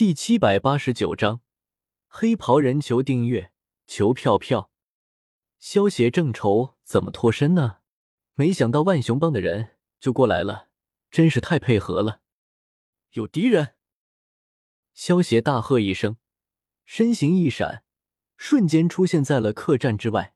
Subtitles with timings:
[0.00, 1.42] 第七百八十九章，
[2.08, 3.52] 黑袍人求订阅，
[3.86, 4.70] 求票票。
[5.58, 7.80] 萧协正愁怎么脱身呢，
[8.32, 10.68] 没想到万雄帮的人就过来了，
[11.10, 12.22] 真是太配合了。
[13.10, 13.74] 有敌人！
[14.94, 16.16] 萧协大喝一声，
[16.86, 17.84] 身形一闪，
[18.38, 20.34] 瞬间出现在了客栈之外。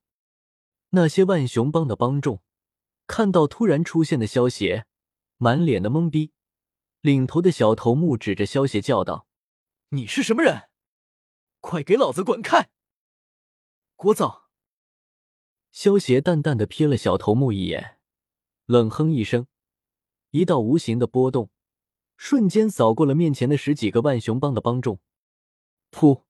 [0.90, 2.42] 那些万雄帮的帮众
[3.06, 4.84] 看到突然出现的萧协，
[5.38, 6.32] 满脸的懵逼。
[7.00, 9.26] 领头的小头目指着萧协叫道。
[9.94, 10.68] 你是什么人？
[11.60, 12.68] 快给老子滚开！
[13.96, 14.42] 聒噪！
[15.70, 18.00] 萧邪淡淡的瞥了小头目一眼，
[18.66, 19.46] 冷哼一声，
[20.30, 21.48] 一道无形的波动
[22.16, 24.98] 瞬间扫过了面前的十几个万雄帮的帮众。
[25.92, 26.24] 噗！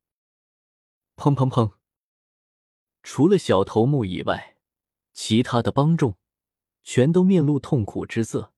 [1.17, 1.73] 砰砰砰！
[3.03, 4.59] 除了小头目以外，
[5.15, 6.19] 其他的帮众
[6.83, 8.53] 全都面露痛苦之色，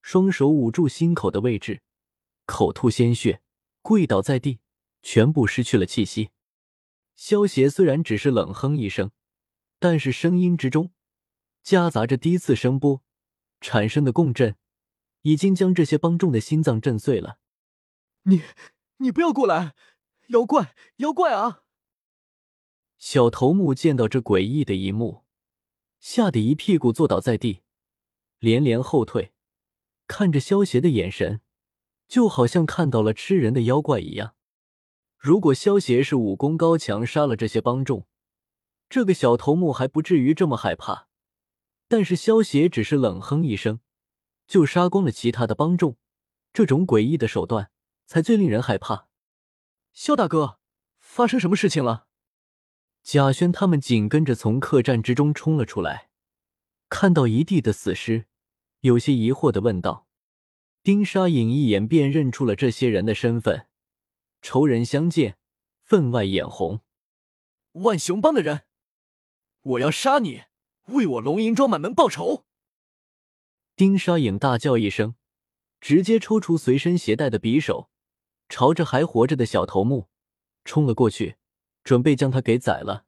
[0.00, 1.82] 双手捂住心口的位置，
[2.46, 3.42] 口吐鲜血。
[3.82, 4.60] 跪倒在地，
[5.02, 6.30] 全部失去了气息。
[7.14, 9.10] 萧协虽然只是冷哼一声，
[9.78, 10.92] 但是声音之中
[11.62, 13.02] 夹杂着低次声波，
[13.60, 14.56] 产生的共振
[15.22, 17.38] 已经将这些帮众的心脏震碎了。
[18.22, 18.42] 你，
[18.98, 19.74] 你不要过来！
[20.28, 21.64] 妖怪，妖怪啊！
[22.98, 25.24] 小头目见到这诡异的一幕，
[25.98, 27.62] 吓得一屁股坐倒在地，
[28.38, 29.32] 连连后退，
[30.06, 31.40] 看着萧协的眼神。
[32.10, 34.34] 就好像看到了吃人的妖怪一样。
[35.16, 38.08] 如果萧邪是武功高强，杀了这些帮众，
[38.88, 41.06] 这个小头目还不至于这么害怕。
[41.86, 43.78] 但是萧邪只是冷哼一声，
[44.48, 45.96] 就杀光了其他的帮众，
[46.52, 47.70] 这种诡异的手段
[48.06, 49.06] 才最令人害怕。
[49.92, 50.58] 萧大哥，
[50.98, 52.06] 发生什么事情了？
[53.04, 56.10] 贾轩他们紧跟着从客栈之中冲了出来，
[56.88, 58.26] 看到一地的死尸，
[58.80, 60.08] 有些疑惑的问道。
[60.82, 63.66] 丁沙影一眼便认出了这些人的身份，
[64.40, 65.36] 仇人相见，
[65.82, 66.80] 分外眼红。
[67.72, 68.62] 万雄帮的人，
[69.60, 70.44] 我要杀你，
[70.86, 72.46] 为我龙吟庄满门报仇！
[73.76, 75.16] 丁沙影大叫一声，
[75.82, 77.90] 直接抽出随身携带的匕首，
[78.48, 80.08] 朝着还活着的小头目
[80.64, 81.36] 冲了过去，
[81.84, 83.04] 准备将他给宰了。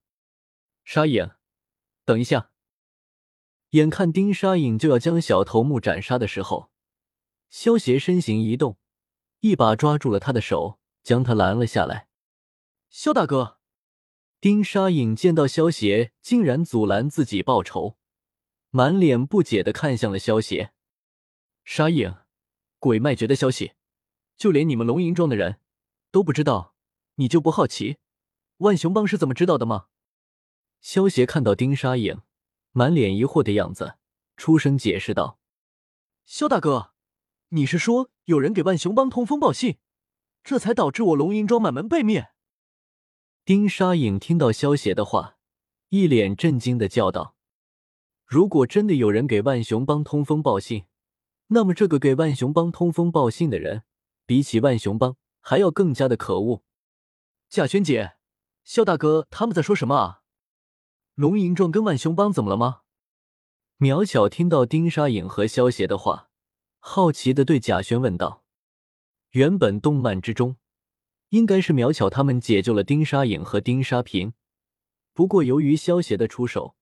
[0.85, 1.31] 沙影，
[2.05, 2.51] 等一下！
[3.71, 6.71] 眼看丁沙影就要将小头目斩杀的时候。
[7.53, 8.79] 萧协身形一动，
[9.41, 12.09] 一把抓住了他的手，将他拦了下来。
[12.89, 13.59] 萧大哥，
[14.41, 17.99] 丁沙隐见到萧协竟然阻拦自己报仇，
[18.71, 20.73] 满脸不解的看向了萧协。
[21.63, 22.17] 沙影，
[22.79, 23.73] 鬼脉诀的消息，
[24.35, 25.61] 就连你们龙吟庄的人
[26.11, 26.75] 都不知道，
[27.17, 27.99] 你就不好奇
[28.57, 29.89] 万雄帮是怎么知道的吗？
[30.81, 32.23] 萧协看到丁沙影
[32.71, 33.97] 满脸疑惑的样子，
[34.39, 35.39] 出声解释道
[36.25, 36.89] ：“萧大哥。”
[37.55, 39.77] 你是说有人给万雄帮通风报信，
[40.43, 42.31] 这才导致我龙吟庄满门被灭？
[43.45, 45.37] 丁沙影听到萧邪的话，
[45.91, 47.37] 一脸震惊的叫道
[48.25, 50.87] ：“如果真的有人给万雄帮通风报信，
[51.49, 53.83] 那么这个给万雄帮通风报信的人，
[54.25, 56.63] 比起万雄帮还要更加的可恶。”
[57.51, 58.15] 贾轩姐，
[58.65, 60.23] 萧大哥他们在说什么啊？
[61.15, 62.81] 龙吟庄跟万雄帮怎么了吗？
[63.77, 66.31] 苗巧听到丁沙影和萧邪的话。
[66.85, 68.43] 好奇的对贾轩问道
[69.31, 70.57] ：“原本动漫之中，
[71.29, 74.33] 应该是苗巧他们解救了丁沙影和丁沙平，
[75.15, 76.75] 不过由于萧协的出手，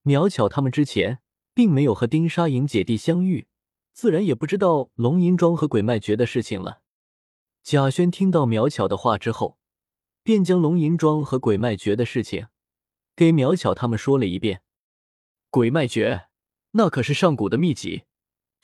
[0.00, 1.20] 苗巧他们之前
[1.52, 3.46] 并没有和丁沙影姐弟相遇，
[3.92, 6.80] 自然也不知道龙吟庄和鬼脉诀的事情了。”
[7.62, 9.58] 贾轩听到苗巧的话之后，
[10.22, 12.46] 便将龙吟庄和鬼脉诀的事情
[13.14, 14.62] 给苗巧他们说了一遍。
[15.50, 16.28] 鬼脉诀，
[16.70, 18.04] 那可是上古的秘籍。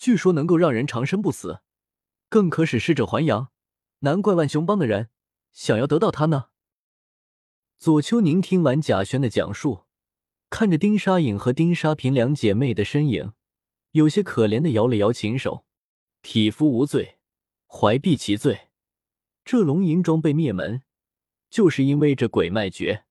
[0.00, 1.60] 据说能够让人长生不死，
[2.30, 3.52] 更可使逝者还阳，
[3.98, 5.10] 难怪万雄帮的人
[5.52, 6.46] 想要得到它呢。
[7.76, 9.84] 左秋宁听完贾轩的讲述，
[10.48, 13.34] 看着丁沙影和丁沙平两姐妹的身影，
[13.90, 15.66] 有些可怜的摇了摇琴手。
[16.22, 17.18] 匹夫无罪，
[17.66, 18.70] 怀璧其罪。
[19.44, 20.80] 这龙吟庄被灭门，
[21.50, 23.04] 就是因为这鬼脉诀。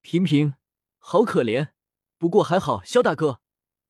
[0.00, 0.54] 平平，
[0.98, 1.68] 好可怜，
[2.18, 3.40] 不过还好，萧大哥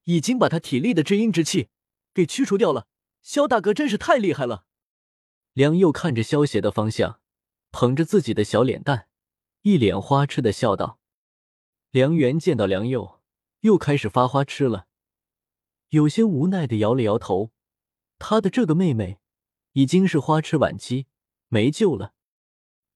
[0.04, 1.70] 已经把他体力的至阴之气。
[2.12, 2.86] 给驱除掉了，
[3.22, 4.64] 萧大哥真是太厉害了。
[5.52, 7.20] 梁佑看着萧邪的方向，
[7.70, 9.08] 捧着自己的小脸蛋，
[9.62, 10.98] 一脸花痴的笑道。
[11.90, 13.20] 梁元见到梁佑
[13.60, 14.86] 又开始发花痴了，
[15.88, 17.50] 有些无奈的摇了摇头。
[18.18, 19.18] 他的这个妹妹
[19.72, 21.06] 已经是花痴晚期，
[21.48, 22.14] 没救了。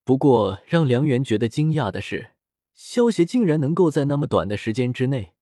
[0.05, 2.32] 不过让梁元觉得惊讶的是，
[2.75, 5.34] 萧邪竟然能够在那么短的时间之内，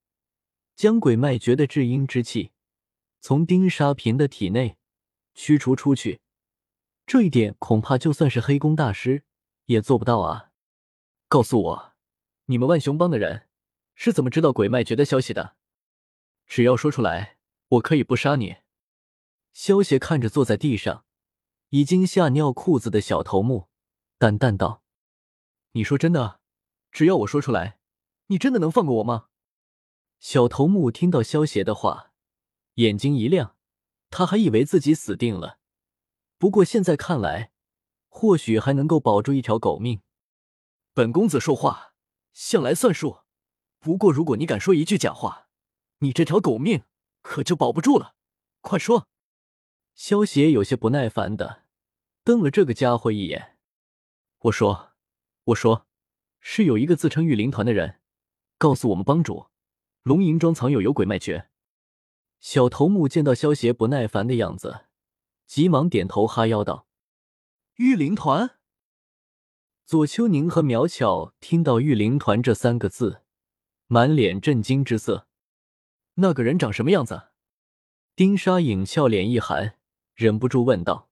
[0.77, 2.53] 将鬼脉诀的至阴之气。
[3.23, 4.77] 从丁沙平的体内
[5.33, 6.21] 驱除出去，
[7.07, 9.23] 这一点恐怕就算是黑宫大师
[9.67, 10.51] 也做不到啊！
[11.29, 11.93] 告诉我，
[12.47, 13.49] 你们万雄帮的人
[13.95, 15.55] 是怎么知道鬼脉诀的消息的？
[16.49, 17.39] 只要说出来，
[17.69, 18.57] 我可以不杀你。
[19.53, 21.05] 萧邪看着坐在地上
[21.69, 23.69] 已经吓尿裤子的小头目，
[24.19, 24.83] 淡淡道
[25.73, 26.41] ：“你说真的？
[26.91, 27.79] 只要我说出来，
[28.27, 29.29] 你真的能放过我吗？”
[30.19, 32.12] 小头目听到萧邪的话，
[32.75, 33.57] 眼睛一亮，
[34.11, 35.59] 他还以为自己死定了。
[36.39, 37.53] 不过现在看来，
[38.09, 40.01] 或许还能够保住一条狗命。
[40.95, 41.95] 本公子说话
[42.33, 43.21] 向来算数，
[43.79, 45.49] 不过如果你敢说一句假话，
[45.99, 46.85] 你这条狗命
[47.21, 48.15] 可就保不住了。
[48.61, 49.09] 快说！
[49.95, 51.65] 萧邪有些不耐烦的
[52.25, 53.59] 瞪了这个家伙一眼。
[54.39, 54.93] 我说，
[55.45, 55.87] 我说，
[56.41, 58.01] 是有一个自称御灵团的人
[58.59, 59.49] 告诉我们帮主，
[60.03, 61.51] 龙吟庄藏有有鬼脉诀。
[62.43, 64.87] 小头目见到萧邪不耐烦的样子。
[65.47, 66.89] 急忙点头哈腰道
[67.77, 68.59] ：“御灵团。”
[69.87, 73.23] 左秋宁和苗巧听到“御灵团”这三个字，
[73.87, 75.29] 满脸震惊之色。
[76.15, 77.29] 那个人长什么样子？
[78.17, 79.79] 丁沙影俏脸一寒，
[80.15, 81.09] 忍不住问道：“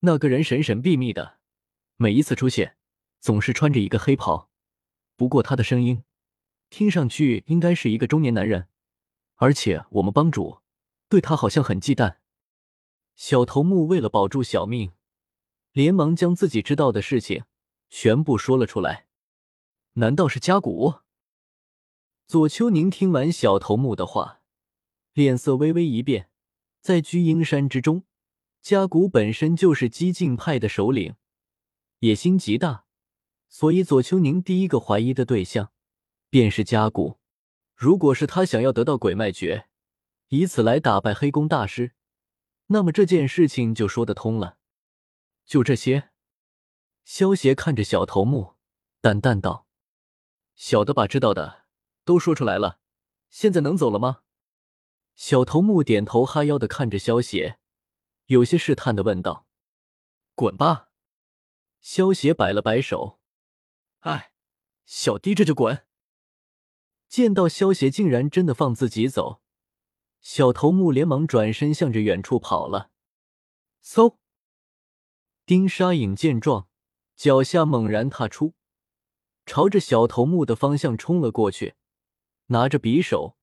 [0.00, 1.38] 那个人神神秘秘的，
[1.96, 2.76] 每一次出现
[3.20, 4.50] 总是穿着一个黑袍。
[5.14, 6.04] 不过他的声音
[6.70, 8.68] 听上去应该是一个中年男人，
[9.38, 10.60] 而且我们帮主
[11.08, 12.18] 对他好像很忌惮。”
[13.16, 14.92] 小头目为了保住小命，
[15.72, 17.44] 连忙将自己知道的事情
[17.88, 19.08] 全部说了出来。
[19.94, 21.00] 难道是家谷？
[22.28, 24.42] 左秋宁听完小头目的话，
[25.14, 26.30] 脸色微微一变。
[26.80, 28.04] 在居阴山之中，
[28.62, 31.16] 家谷本身就是激进派的首领，
[31.98, 32.84] 野心极大，
[33.48, 35.72] 所以左秋宁第一个怀疑的对象
[36.30, 37.18] 便是家谷。
[37.78, 39.68] 如果是他想要得到鬼脉诀，
[40.30, 41.94] 以此来打败黑宫大师。
[42.66, 44.58] 那么这件事情就说得通了。
[45.46, 46.10] 就这些，
[47.04, 48.56] 萧邪看着小头目，
[49.00, 49.68] 淡淡道
[50.56, 51.66] ：“小的把知道的
[52.04, 52.80] 都说出来了，
[53.30, 54.22] 现在能走了吗？”
[55.14, 57.60] 小头目点头哈腰的看着萧邪，
[58.26, 59.46] 有些试探的问道
[60.34, 60.90] ：“滚吧！”
[61.80, 63.20] 萧邪摆了摆手
[64.02, 64.32] ：“哎，
[64.84, 65.84] 小弟这就滚。”
[67.08, 69.40] 见到萧邪竟然真的放自己走。
[70.20, 72.90] 小头目连忙转身向着远处跑了。
[73.82, 74.16] 嗖！
[75.46, 76.68] 丁沙影见状，
[77.16, 78.54] 脚下猛然踏出，
[79.46, 81.74] 朝着小头目的方向冲了过去，
[82.46, 83.38] 拿着匕首，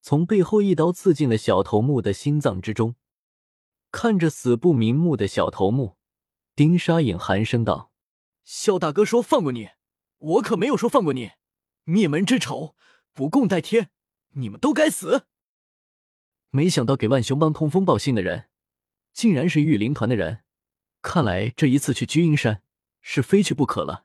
[0.00, 2.96] 从背后一刀刺进了小头目的心脏之中。
[3.92, 5.96] 看着死不瞑目的小头目，
[6.56, 7.92] 丁沙影寒声道
[8.42, 9.68] ：“萧大哥说放过你，
[10.18, 11.32] 我可没有说放过你。
[11.84, 12.74] 灭门之仇，
[13.14, 13.90] 不共戴天，
[14.32, 15.26] 你们都该死。”
[16.50, 18.48] 没想到给万雄帮通风报信的人，
[19.12, 20.44] 竟然是御灵团的人。
[21.00, 22.62] 看来这一次去居阴山
[23.00, 24.04] 是非去不可了。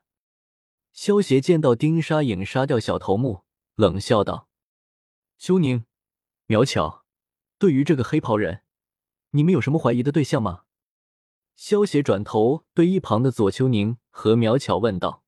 [0.92, 3.44] 萧协见到丁沙影杀掉小头目，
[3.76, 4.48] 冷笑道
[5.38, 5.84] ：“秋宁、
[6.46, 7.04] 苗巧，
[7.58, 8.62] 对于这个黑袍人，
[9.30, 10.64] 你们有什么怀疑的对象吗？”
[11.54, 15.19] 萧协转头对一旁的左秋宁和苗巧问道。